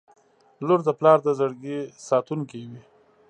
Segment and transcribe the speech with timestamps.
[0.65, 2.81] •لور د پلار د زړګي ساتونکې وي.